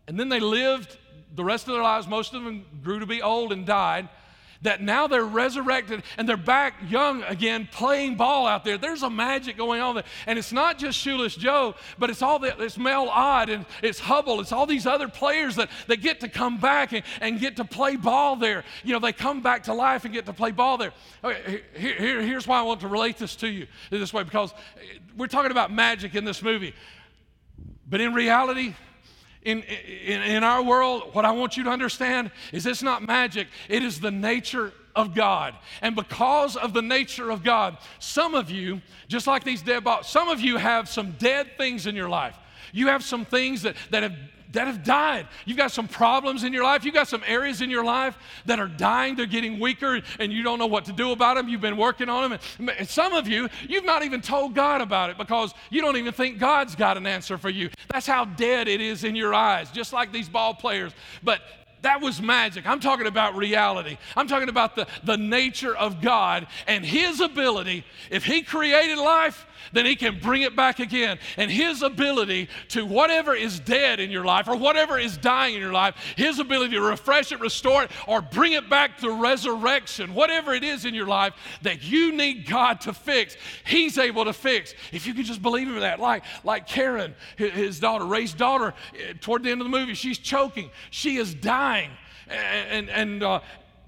[0.07, 0.99] and then they lived
[1.35, 4.09] the rest of their lives, most of them grew to be old and died
[4.62, 8.79] that now they're resurrected and they're back young again playing ball out there.
[8.79, 10.05] There's a magic going on there.
[10.27, 14.01] And it's not just Shoeless Joe, but it's all the, it's Mel Ott and it's
[14.01, 14.40] Hubbell.
[14.40, 17.64] It's all these other players that, that get to come back and, and get to
[17.64, 18.64] play ball there.
[18.85, 20.92] You know, they come back to life and get to play ball there.
[21.22, 24.55] Okay, here, here, here's why I want to relate this to you this way because
[25.16, 26.75] we're talking about magic in this movie.
[27.88, 28.75] But in reality,
[29.45, 33.49] in, in, in our world, what I want you to understand is it's not magic,
[33.69, 35.55] it is the nature of God.
[35.81, 40.09] And because of the nature of God, some of you, just like these dead bodies,
[40.09, 42.37] some of you have some dead things in your life.
[42.73, 44.17] You have some things that, that have
[44.53, 45.27] that have died.
[45.45, 46.85] You've got some problems in your life.
[46.85, 49.17] You've got some areas in your life that are dying.
[49.17, 51.49] They're getting weaker, and you don't know what to do about them.
[51.49, 52.38] You've been working on them.
[52.79, 56.12] And some of you, you've not even told God about it because you don't even
[56.12, 57.71] think God's got an answer for you.
[57.88, 60.93] That's how dead it is in your eyes, just like these ball players.
[61.23, 61.41] But
[61.83, 62.67] that was magic.
[62.67, 63.99] I'm talking about reality.
[64.17, 67.85] I'm talking about the, the nature of God and His ability.
[68.11, 71.18] If He created life, then He can bring it back again.
[71.37, 75.61] And His ability to whatever is dead in your life or whatever is dying in
[75.61, 80.14] your life, His ability to refresh it, restore it, or bring it back to resurrection,
[80.14, 84.33] whatever it is in your life that you need God to fix, He's able to
[84.33, 84.75] fix.
[84.92, 89.14] If you can just believe in that, like, like Karen, his daughter, Ray's daughter, eh,
[89.20, 91.90] toward the end of the movie, she's choking, she is dying.
[92.29, 93.40] And, and, and uh,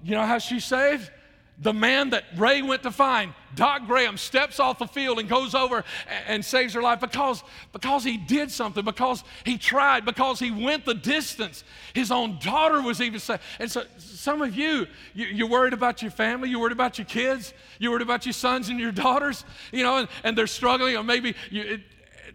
[0.03, 1.11] you know how she's saved?
[1.57, 5.55] The man that Ray went to find, Doc Graham, steps off the field and goes
[5.55, 5.85] over
[6.27, 10.85] and saves her life because, because he did something, because he tried, because he went
[10.85, 11.63] the distance.
[11.93, 13.41] His own daughter was even saved.
[13.59, 17.05] And so, some of you, you, are worried about your family, you're worried about your
[17.05, 20.97] kids, you're worried about your sons and your daughters, you know, and, and they're struggling,
[20.97, 21.79] or maybe you,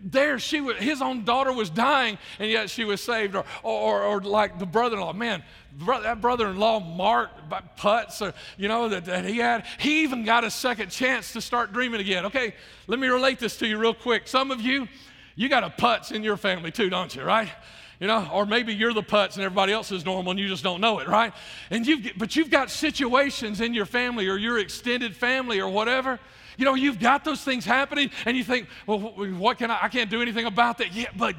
[0.03, 3.35] there she was, his own daughter was dying, and yet she was saved.
[3.37, 5.43] Or, or, or like the brother-in-law, man,
[5.87, 7.31] that brother-in-law Mark
[7.77, 11.41] putts, or, you know, that, that he had, he even got a second chance to
[11.41, 12.27] start dreaming again.
[12.27, 12.55] Okay,
[12.87, 14.27] let me relate this to you real quick.
[14.27, 14.89] Some of you,
[15.37, 17.51] you got a putz in your family too, don't you, right?
[18.01, 20.65] You know, or maybe you're the putz and everybody else is normal and you just
[20.65, 21.35] don't know it, right?
[21.71, 26.19] And you've, but you've got situations in your family or your extended family or whatever.
[26.61, 29.89] You know, you've got those things happening and you think, well, what can I, I
[29.89, 30.95] can't do anything about that.
[30.95, 31.35] Yeah, but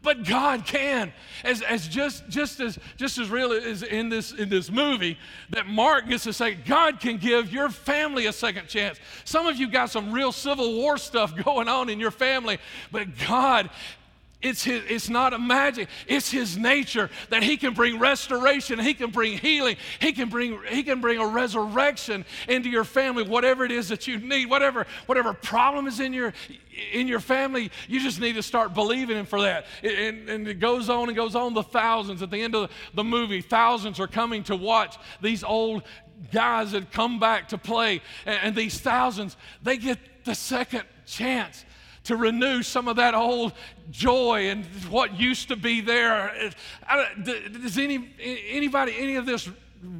[0.00, 1.12] but God can.
[1.44, 5.18] As, as just, just as just as real as in this in this movie
[5.50, 8.98] that Mark gets to say, God can give your family a second chance.
[9.24, 12.58] Some of you got some real Civil War stuff going on in your family,
[12.90, 13.68] but God
[14.42, 18.94] it's, his, it's not a magic, it's His nature that He can bring restoration, He
[18.94, 23.64] can bring healing, He can bring, he can bring a resurrection into your family, whatever
[23.64, 26.32] it is that you need, whatever, whatever problem is in your,
[26.92, 29.66] in your family, you just need to start believing Him for that.
[29.82, 31.54] And, and it goes on and goes on.
[31.54, 35.82] The thousands at the end of the movie, thousands are coming to watch these old
[36.32, 38.00] guys that come back to play.
[38.26, 41.64] And, and these thousands, they get the second chance
[42.04, 43.52] to renew some of that old
[43.90, 46.50] joy and what used to be there.
[47.22, 48.14] Does any,
[48.48, 49.48] anybody, any of this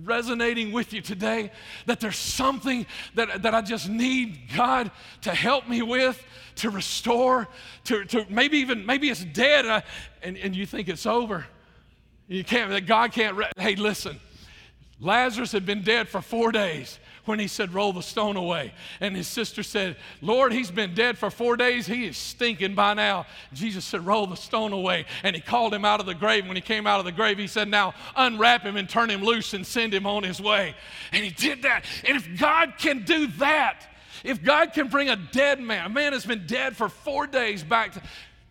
[0.04, 1.52] resonating with you today?
[1.86, 4.90] That there's something that, that I just need God
[5.22, 6.22] to help me with,
[6.56, 7.48] to restore,
[7.84, 9.82] to, to maybe even, maybe it's dead uh,
[10.22, 11.46] and, and you think it's over.
[12.28, 14.18] You can't, that God can't, re- hey, listen,
[15.00, 18.72] Lazarus had been dead for four days when he said, Roll the stone away.
[19.00, 21.86] And his sister said, Lord, he's been dead for four days.
[21.86, 23.26] He is stinking by now.
[23.52, 25.06] Jesus said, Roll the stone away.
[25.22, 26.46] And he called him out of the grave.
[26.46, 29.22] When he came out of the grave, he said, Now unwrap him and turn him
[29.22, 30.74] loose and send him on his way.
[31.12, 31.84] And he did that.
[32.06, 33.86] And if God can do that,
[34.24, 37.62] if God can bring a dead man, a man has been dead for four days
[37.62, 38.02] back to,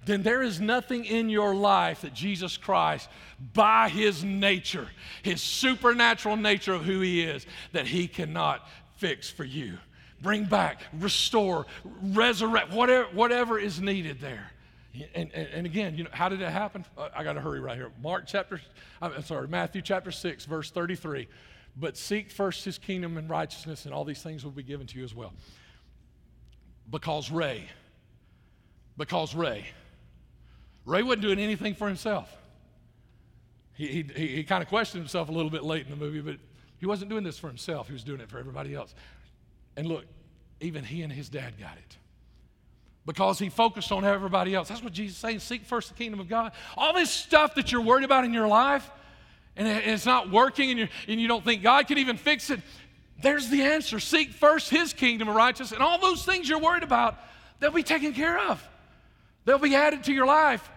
[0.05, 3.07] then there is nothing in your life that Jesus Christ,
[3.54, 4.88] by his nature,
[5.23, 9.77] his supernatural nature of who he is, that he cannot fix for you.
[10.21, 14.51] Bring back, restore, resurrect, whatever, whatever is needed there.
[15.15, 16.86] And, and, and again, you know, how did it happen?
[16.97, 17.91] Uh, I got to hurry right here.
[18.04, 18.62] Mark chapter,
[19.01, 21.27] I'm sorry, Matthew chapter 6, verse 33.
[21.77, 24.97] But seek first his kingdom and righteousness, and all these things will be given to
[24.97, 25.34] you as well.
[26.89, 27.69] Because Ray,
[28.97, 29.65] because Ray,
[30.86, 32.30] Ray wasn't doing anything for himself.
[33.73, 36.38] He, he, he kind of questioned himself a little bit late in the movie, but
[36.77, 37.88] he wasn't doing this for himself.
[37.88, 38.93] He was doing it for everybody else.
[39.77, 40.05] And look,
[40.60, 41.97] even he and his dad got it
[43.05, 44.67] because he focused on everybody else.
[44.67, 46.51] That's what Jesus is saying seek first the kingdom of God.
[46.77, 48.89] All this stuff that you're worried about in your life
[49.55, 52.62] and it's not working and, and you don't think God can even fix it,
[53.21, 53.99] there's the answer.
[53.99, 57.17] Seek first his kingdom of righteousness, and all those things you're worried about,
[57.60, 58.67] they'll be taken care of.
[59.45, 60.69] They'll be added to your life.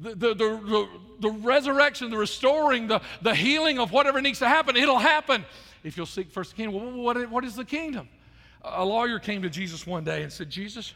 [0.00, 0.88] The, the, the,
[1.20, 5.44] the, resurrection, the restoring, the, the healing of whatever needs to happen, it'll happen
[5.82, 6.74] if you'll seek first the kingdom.
[6.74, 8.08] Well, what, what is the kingdom?
[8.62, 10.94] A lawyer came to Jesus one day and said, Jesus,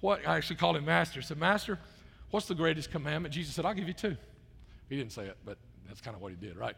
[0.00, 0.26] what?
[0.26, 1.20] I actually called him Master.
[1.20, 1.78] He said, Master,
[2.30, 3.34] what's the greatest commandment?
[3.34, 4.16] Jesus said, I'll give you two.
[4.88, 6.74] He didn't say it, but that's kind of what he did, right?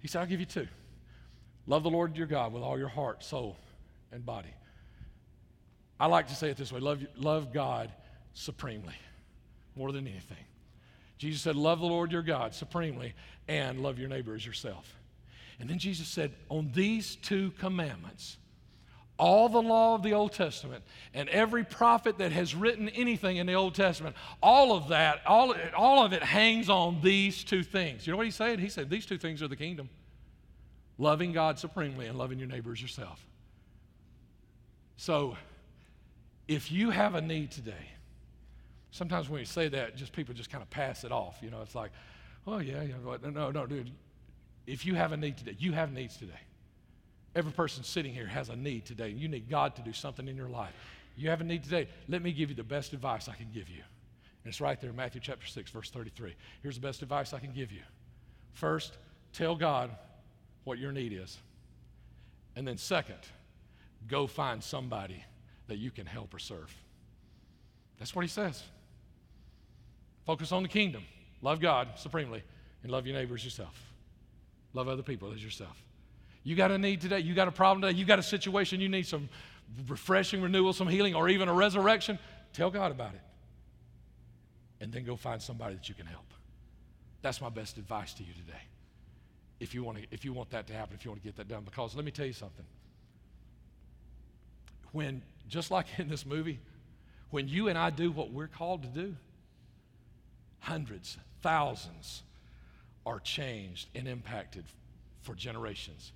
[0.00, 0.66] He said, I'll give you two.
[1.66, 3.56] Love the Lord your God with all your heart, soul,
[4.12, 4.54] and body.
[5.98, 7.92] I like to say it this way love, love God
[8.34, 8.94] supremely,
[9.74, 10.44] more than anything.
[11.18, 13.14] Jesus said, Love the Lord your God supremely
[13.48, 14.94] and love your neighbor as yourself.
[15.58, 18.36] And then Jesus said, On these two commandments,
[19.18, 23.46] all the law of the Old Testament and every prophet that has written anything in
[23.46, 28.06] the Old Testament, all of that, all, all of it hangs on these two things.
[28.06, 28.60] You know what he said?
[28.60, 29.88] He said, These two things are the kingdom
[30.98, 33.24] loving God supremely and loving your neighbor as yourself.
[34.96, 35.36] So,
[36.48, 37.90] if you have a need today,
[38.90, 41.38] sometimes when you say that, just people just kind of pass it off.
[41.42, 41.90] You know, it's like,
[42.46, 43.30] oh, yeah, yeah.
[43.30, 43.90] No, no, dude.
[44.66, 46.40] If you have a need today, you have needs today.
[47.34, 49.10] Every person sitting here has a need today.
[49.10, 50.72] You need God to do something in your life.
[51.16, 51.88] You have a need today.
[52.08, 53.82] Let me give you the best advice I can give you.
[54.44, 56.34] And it's right there in Matthew chapter 6, verse 33.
[56.62, 57.82] Here's the best advice I can give you.
[58.52, 58.96] First,
[59.32, 59.90] tell God
[60.64, 61.38] what your need is.
[62.54, 63.18] And then, second,
[64.08, 65.22] go find somebody
[65.68, 66.74] that you can help or serve.
[67.98, 68.62] That's what he says.
[70.26, 71.04] Focus on the kingdom.
[71.40, 72.42] Love God supremely
[72.82, 73.80] and love your neighbors yourself.
[74.74, 75.82] Love other people as yourself.
[76.42, 78.88] You got a need today, you got a problem today, you got a situation, you
[78.88, 79.28] need some
[79.88, 82.18] refreshing renewal, some healing, or even a resurrection.
[82.52, 83.20] Tell God about it.
[84.80, 86.26] And then go find somebody that you can help.
[87.22, 88.62] That's my best advice to you today.
[89.58, 91.36] If you want to, if you want that to happen, if you want to get
[91.36, 91.62] that done.
[91.64, 92.64] Because let me tell you something.
[94.92, 96.60] When, just like in this movie,
[97.30, 99.16] when you and I do what we're called to do,
[100.60, 102.22] hundreds, thousands
[103.04, 104.64] are changed and impacted
[105.22, 106.12] for generations.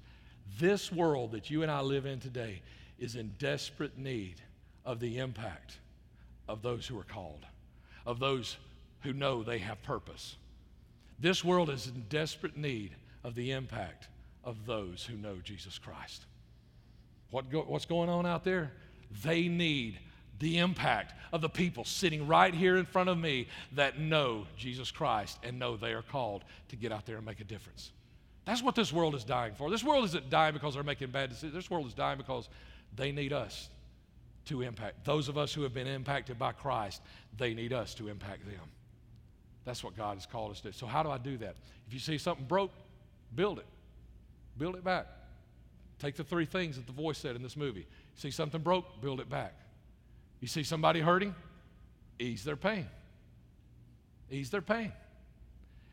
[0.58, 2.62] This world that you and I live in today
[2.98, 4.36] is in desperate need
[4.84, 5.78] of the impact
[6.48, 7.46] of those who are called,
[8.06, 8.56] of those
[9.02, 10.36] who know they have purpose.
[11.18, 14.08] This world is in desperate need of the impact
[14.42, 16.24] of those who know Jesus Christ.
[17.30, 18.72] What go, what's going on out there?
[19.22, 19.98] They need
[20.40, 24.90] the impact of the people sitting right here in front of me that know Jesus
[24.90, 27.92] Christ and know they are called to get out there and make a difference.
[28.46, 29.70] That's what this world is dying for.
[29.70, 31.54] This world isn't dying because they're making bad decisions.
[31.54, 32.48] This world is dying because
[32.96, 33.68] they need us
[34.46, 35.04] to impact.
[35.04, 37.02] Those of us who have been impacted by Christ,
[37.36, 38.64] they need us to impact them.
[39.64, 40.72] That's what God has called us to.
[40.72, 41.54] So, how do I do that?
[41.86, 42.72] If you see something broke,
[43.34, 43.66] build it.
[44.56, 45.06] Build it back.
[45.98, 47.86] Take the three things that the voice said in this movie.
[48.14, 49.54] See something broke, build it back.
[50.40, 51.34] You see somebody hurting,
[52.18, 52.86] ease their pain.
[54.30, 54.92] Ease their pain.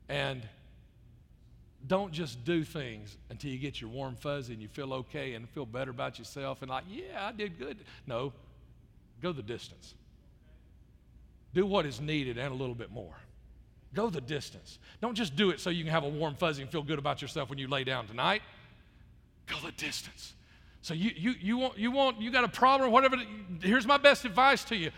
[0.09, 0.41] And
[1.85, 5.47] don't just do things until you get your warm fuzzy and you feel okay and
[5.49, 7.77] feel better about yourself and like, yeah, I did good.
[8.05, 8.33] No,
[9.21, 9.93] go the distance.
[11.53, 13.15] Do what is needed and a little bit more.
[13.93, 14.79] Go the distance.
[15.01, 17.21] Don't just do it so you can have a warm fuzzy and feel good about
[17.21, 18.41] yourself when you lay down tonight.
[19.45, 20.33] Go the distance.
[20.81, 23.17] So you, you, you, want, you, want, you got a problem or whatever,
[23.61, 24.91] here's my best advice to you.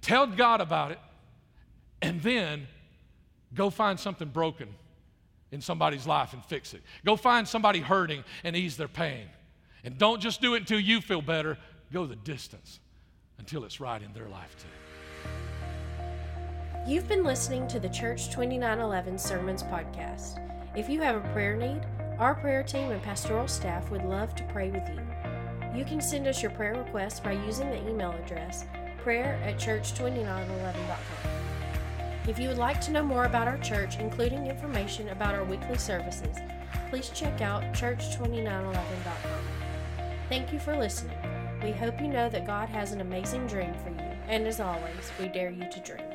[0.00, 0.98] Tell God about it
[2.02, 2.66] and then
[3.54, 4.68] go find something broken
[5.50, 6.82] in somebody's life and fix it.
[7.04, 9.26] Go find somebody hurting and ease their pain.
[9.84, 11.56] And don't just do it until you feel better.
[11.92, 12.80] Go the distance
[13.38, 14.68] until it's right in their life too.
[16.86, 20.44] You've been listening to the Church 2911 Sermons podcast.
[20.76, 21.82] If you have a prayer need,
[22.18, 25.00] our prayer team and pastoral staff would love to pray with you.
[25.74, 28.64] You can send us your prayer requests by using the email address
[28.98, 31.30] prayer at church2911.com.
[32.26, 35.78] If you would like to know more about our church, including information about our weekly
[35.78, 36.36] services,
[36.90, 39.40] please check out church2911.com.
[40.28, 41.16] Thank you for listening.
[41.62, 45.10] We hope you know that God has an amazing dream for you, and as always,
[45.18, 46.07] we dare you to dream.